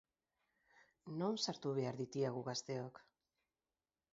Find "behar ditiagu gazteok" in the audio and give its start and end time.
1.81-2.99